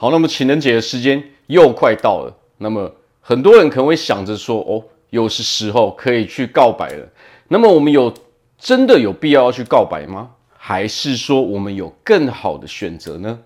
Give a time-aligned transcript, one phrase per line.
[0.00, 7.06] 好，那么情人节的时间又快到了，那么很多人可能会想着说，哦，又是时候可以去告白了。
[7.48, 8.10] 那么我们有
[8.58, 10.30] 真的有必要要去告白吗？
[10.56, 13.40] 还是说我们有更好的选择呢？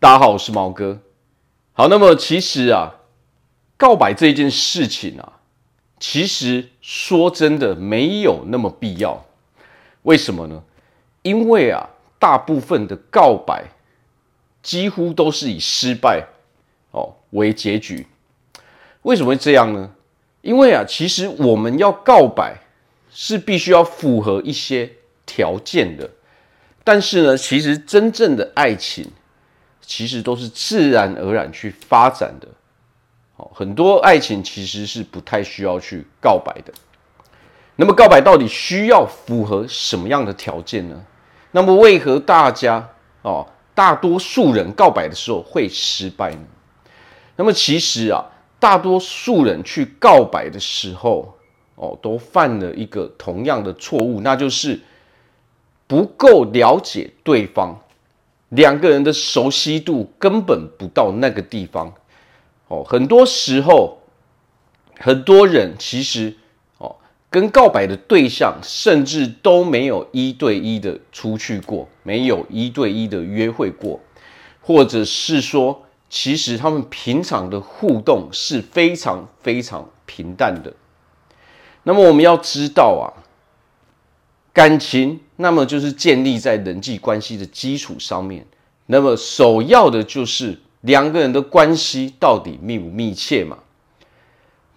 [0.00, 0.98] 大家好，我是毛哥。
[1.72, 2.96] 好，那么其实啊，
[3.76, 5.34] 告白这件事情啊，
[6.00, 9.24] 其实说真的没有那么必要。
[10.02, 10.64] 为什么呢？
[11.22, 13.66] 因为啊，大部分的告白
[14.66, 16.26] 几乎都是以失败
[16.90, 18.06] 哦为结局。
[19.02, 19.92] 为什么会这样呢？
[20.42, 22.56] 因为啊，其实我们要告白
[23.12, 24.90] 是必须要符合一些
[25.24, 26.10] 条件的。
[26.82, 29.08] 但是呢，其实真正的爱情。
[29.88, 32.48] 其实都是自然而然去发展的，
[33.54, 36.72] 很多爱情其实是不太需要去告白的。
[37.76, 41.04] 那么告白到底需要符合什么样的条件呢？
[41.52, 42.88] 那么为何大家
[43.22, 43.46] 哦，
[43.76, 46.46] 大多数人告白的时候会失败呢？
[47.36, 48.24] 那么其实啊，
[48.58, 51.36] 大多数人去告白的时候
[51.74, 54.80] 哦，都犯了一个同样的错误，那就是
[55.86, 57.78] 不够了解对方。
[58.48, 61.92] 两个人的熟悉度根本不到那个地方，
[62.68, 63.98] 哦，很多时候，
[64.98, 66.34] 很多人其实，
[67.30, 74.00] 跟告白的对象甚至都没有一对一的出去过，没有一对一的约会过，
[74.60, 80.72] 或者是说，其实他们平常的互动是非常非常平淡的。
[81.82, 83.22] 那么我们要知道啊。
[84.52, 88.46] 感情，那么就是建立在人际关系的基础上面。
[88.86, 93.58] 那么首要的就是两个人的关系到底密不密切嘛？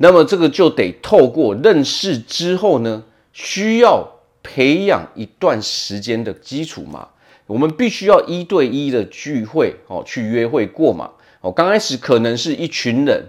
[0.02, 4.06] 那么这个就得透过认识之后呢，需要
[4.44, 7.10] 培养一段时间的基础嘛。
[7.46, 11.12] 我们必须要一对一的聚会哦，去约会过嘛。
[11.42, 13.28] 哦，刚开始可能是一群人，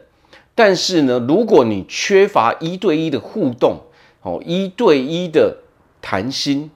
[0.55, 3.83] 但是呢，如果你缺乏一对一的互动，
[4.23, 5.59] 哦，一对一的。
[6.03, 6.71] 谈心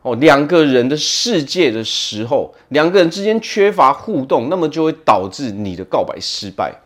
[0.00, 6.80] 哦，两个人的世界的时候，两个人之间缺乏互动，那么就会导致你的告白失败。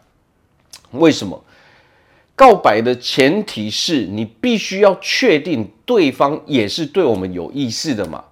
[0.91, 1.45] 为什么？
[2.41, 8.25] 告白的前提是你必须要确定对方也是对我们有意思的嘛，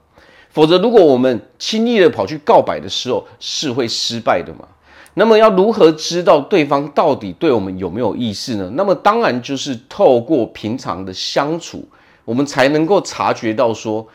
[0.48, 4.66] 否则如果我们轻易的跑去告白的时候，是会失败的嘛。
[5.12, 8.72] 那么要如何知道对方到底对我们有没有意思呢？
[8.74, 11.86] 那么当然就是透过平常的相处。
[12.24, 14.06] 我们才能够察觉到说，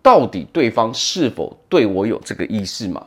[0.00, 3.04] 到底对方是否对我有这个意思嘛？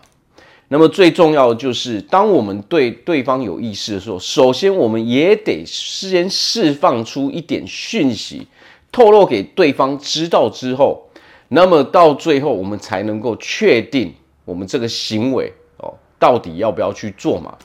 [0.69, 8.47] 那么最重要的就是，当我们对对方有意思的时候，首先我们也得先释放出一点讯息，
[8.91, 11.09] 透露给对方知道之后，
[11.49, 14.13] 那么到最后我们才能够确定
[14.45, 17.57] 我们这个行为哦，到底要不要去做嘛？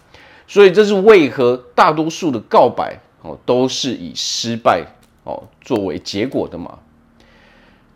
[0.48, 4.84] 所以这是为何大多数的告白哦都是以失败。
[5.26, 6.78] 哦，作为结果的嘛。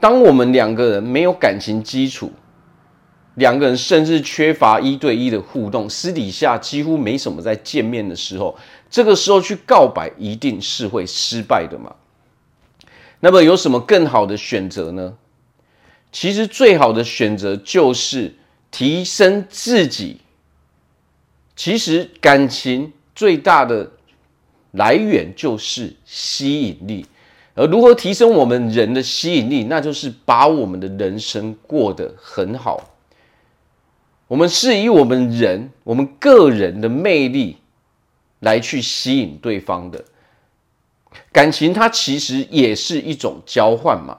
[0.01, 2.33] 当我们两个人没有感情基础，
[3.39, 8.57] 两个人甚至缺乏一对一的互动，私底下几乎没什么在见面的时候，
[8.91, 11.95] 这个时候去告白一定是会失败的嘛。
[13.21, 15.15] 那么有什么更好的选择呢？
[16.11, 18.35] 其实最好的选择就是
[18.71, 20.21] 提升自己。
[21.55, 23.91] 其实感情最大的
[24.73, 27.07] 来源就是吸引力。
[27.55, 32.98] 而如何提升我们人的吸引力，那就是把我们的人生过得很好。
[34.29, 37.57] 我们是以我们人、我们个人的魅力
[38.41, 40.05] 来去吸引对方的。
[41.33, 44.19] 感情它其实也是一种交换嘛。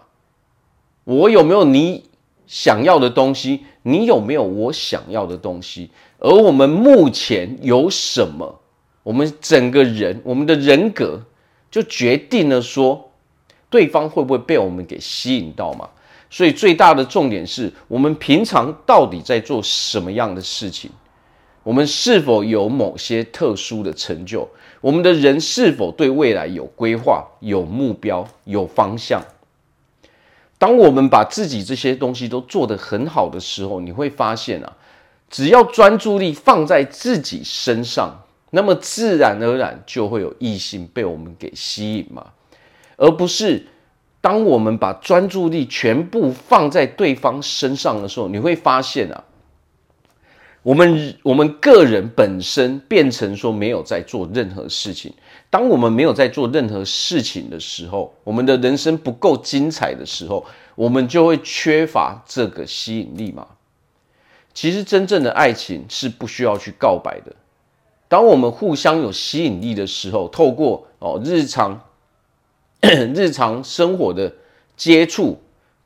[1.03, 2.05] 我有没有你
[2.47, 3.63] 想要的东西？
[3.83, 5.91] 你有没有我想要的东西？
[6.17, 8.59] 而我们目前有什么？
[9.03, 11.23] 我们整个人，我们的人格
[11.71, 13.05] 就决定了说。
[13.71, 15.89] 对方会不会被我们给吸引到嘛？
[16.29, 20.91] 所以最大的重点是我们平常到底在做什么样的事情？
[21.63, 24.47] 我们是否有某些特殊的成就？
[24.81, 29.21] 我们的人是否对未来有规划、有目标、有方向？
[30.57, 34.77] 当我们把自己这些东西都做得很好的时候，你会发现啊，
[35.29, 42.25] 只要专注力放在自己身上，那么自然而然就会有异性被我们给吸引嘛。
[42.97, 43.67] 而不是
[44.21, 49.23] 当我们把专注力全部放在对方身上的时候，你会发现啊，
[50.61, 55.13] 我们我们个人本身变成说没有在做任何事情。
[55.49, 60.45] 当我们没有在做任何事情的时候，我们的人生不够精彩的时候，
[60.75, 63.47] 我们就会缺乏这个吸引力嘛。
[64.53, 67.33] 其实真正的爱情是不需要去告白的。
[68.09, 71.79] 当我们互相有吸引力的时候，透过哦日常
[72.81, 74.31] 日常生活的
[74.77, 75.39] 接触，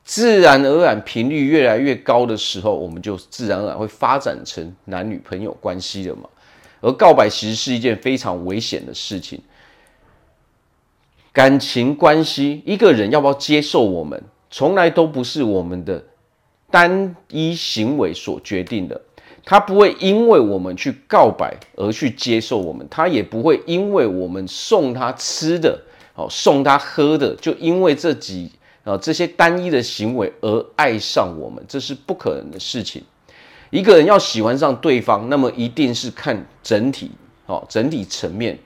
[0.04, 6.28] 自然而然频率越来越高的时候，我们就自然而然会发展成男女朋友关系了嘛。
[6.80, 9.40] 而告白其实是一件非常危险的事情。
[11.32, 16.04] 感情关系，一个人要不要接受我们，从来都不是我们的
[16.70, 19.00] 单一行为所决定的。
[19.44, 25.82] 他不会因为我们去告白而去接受我们，他也不会因为我们送他吃的、
[26.14, 28.50] 哦送他喝的，就因为这几
[28.84, 33.02] 啊这些单一的行为而爱上我们，这是不可能的事情。
[33.70, 37.10] 一个人要喜欢上对方，那么一定是看整体
[37.46, 38.58] 哦，整体层面，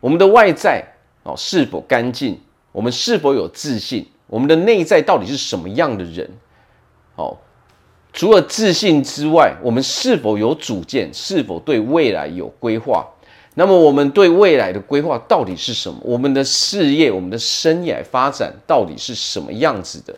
[0.00, 0.84] 我们的外在
[1.22, 2.40] 哦是否干净，
[2.72, 6.30] 我们是否有自信，我们的内在到底是什么样的人，
[7.16, 7.36] 哦。
[8.12, 11.12] 除了自信之外，我们是否有主见？
[11.12, 13.04] 是否对未来有规划？
[13.56, 16.00] 那么，我们对未来的规划到底是什么？
[16.02, 20.16] 我们的事业、我们的生涯发展到底是什么样子的？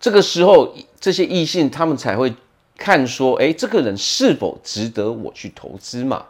[0.00, 2.34] 这个时候，这些异性他们才会
[2.76, 6.24] 看说：诶，这个人是否值得我去投资嘛？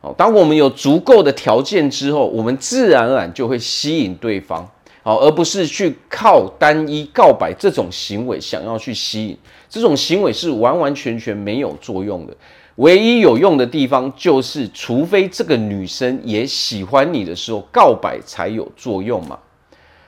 [0.00, 4.66] 好，当我们有足够的条件之后，我们自然而然就会吸引对方。
[5.02, 9.38] 好，而不是去靠单一告白这种行为想要去吸引，
[9.68, 12.36] 这种行为是完完全全没有作用的。
[12.76, 19.38] 唯一有用的地方就是，除非这个女生也喜欢你的时候，告白才有作用嘛。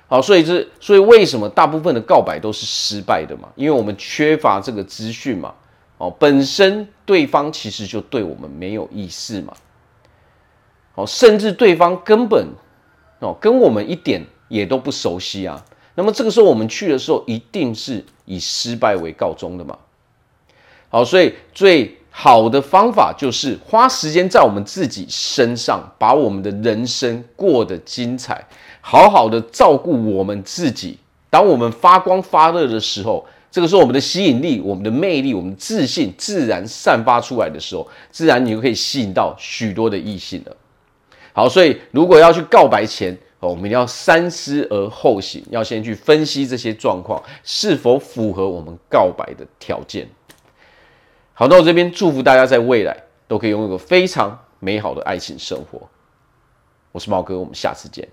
[0.09, 3.49] 好，所以这所以为什么大部分的告白都是失败的嘛？
[3.57, 5.55] 因为我们缺乏这个资讯嘛。
[5.99, 9.53] 哦，本身对方其实就对我们没有意思嘛。
[10.95, 12.49] 哦，甚至对方根本
[13.21, 14.25] 哦跟我们一点。
[14.49, 15.65] 也都不熟悉啊，
[15.95, 19.79] 那么这个时候我们去的时候，一定是以失败为告终的嘛。
[20.91, 28.47] 好，所以最好的方法就是花时间在我们自己身上，把我们的人生过得精彩，
[28.83, 30.99] 好好的照顾我们自己。
[31.31, 40.55] 当我们发光发热的时候，这个时候我们的吸引力、我们的魅力、我们自信自然散发出来的时候，自然你就可以吸引到许多的异性了。
[41.33, 50.07] 好，所以如果要去告白前，我们要三思而后行，要先去分析这些状况是否符合我们告白的条件。
[51.35, 52.97] 好，那我这边祝福大家在未来
[53.27, 55.89] 都可以拥有个非常美好的爱情生活。
[56.93, 58.07] 我是毛哥，我们下次见。